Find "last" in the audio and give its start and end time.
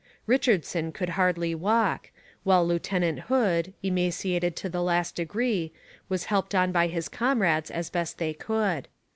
4.81-5.13